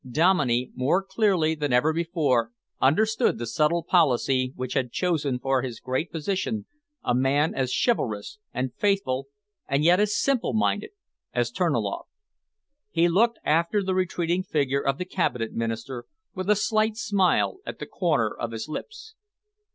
[0.09, 2.51] Dominey, more clearly than ever before,
[2.81, 6.65] understood the subtle policy which had chosen for his great position
[7.03, 9.27] a man as chivalrous and faithful
[9.67, 10.89] and yet as simple minded
[11.33, 12.07] as Terniloff.
[12.89, 17.77] He looked after the retreating figure of the Cabinet Minister with a slight smile at
[17.77, 19.13] the corner of his lips.